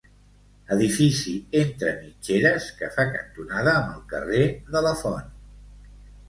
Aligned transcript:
Edifici 0.75 1.33
entre 1.59 1.93
mitgeres, 1.99 2.65
que 2.79 2.89
fa 2.97 3.05
cantonada 3.11 3.75
amb 3.83 3.93
el 3.93 4.01
carrer 4.15 4.49
de 4.79 4.83
la 4.89 4.97
Font. 5.05 5.31